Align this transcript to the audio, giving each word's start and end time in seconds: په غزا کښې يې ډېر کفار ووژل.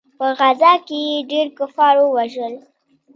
په 0.17 0.27
غزا 0.39 0.73
کښې 0.87 0.99
يې 1.09 1.17
ډېر 1.31 1.47
کفار 1.57 1.95
ووژل. 1.99 2.53